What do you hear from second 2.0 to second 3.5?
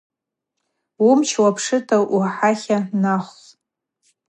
ухӏатла нахв.